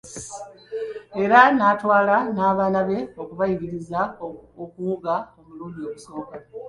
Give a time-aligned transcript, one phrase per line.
[1.23, 4.01] Era n'atwala n'abaana be okubayigiriza
[4.63, 6.35] okuwuga omulundi ogusooka.